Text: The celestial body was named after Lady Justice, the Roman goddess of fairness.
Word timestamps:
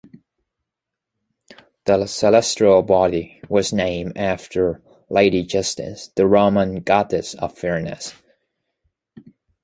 The 1.85 2.07
celestial 2.07 2.81
body 2.81 3.39
was 3.49 3.71
named 3.71 4.17
after 4.17 4.81
Lady 5.11 5.43
Justice, 5.43 6.07
the 6.15 6.25
Roman 6.25 6.77
goddess 6.79 7.35
of 7.35 7.55
fairness. 7.55 8.11